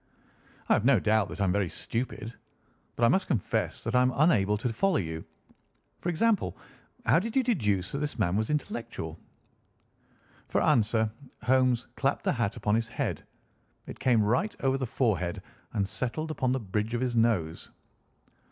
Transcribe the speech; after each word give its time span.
"I 0.67 0.73
have 0.73 0.83
no 0.83 0.99
doubt 0.99 1.29
that 1.29 1.39
I 1.41 1.43
am 1.43 1.51
very 1.51 1.69
stupid, 1.69 2.33
but 2.95 3.03
I 3.03 3.07
must 3.07 3.27
confess 3.27 3.81
that 3.81 3.95
I 3.95 4.01
am 4.01 4.11
unable 4.15 4.57
to 4.57 4.73
follow 4.73 4.97
you. 4.97 5.23
For 5.99 6.09
example, 6.09 6.57
how 7.05 7.19
did 7.19 7.35
you 7.35 7.43
deduce 7.43 7.91
that 7.91 7.99
this 7.99 8.17
man 8.17 8.35
was 8.35 8.49
intellectual?" 8.49 9.19
For 10.47 10.59
answer 10.59 11.11
Holmes 11.43 11.85
clapped 11.95 12.23
the 12.23 12.33
hat 12.33 12.57
upon 12.57 12.73
his 12.73 12.87
head. 12.87 13.23
It 13.85 13.99
came 13.99 14.23
right 14.23 14.55
over 14.61 14.79
the 14.79 14.87
forehead 14.87 15.43
and 15.73 15.87
settled 15.87 16.31
upon 16.31 16.51
the 16.51 16.59
bridge 16.59 16.95
of 16.95 17.01
his 17.01 17.15
nose. 17.15 17.69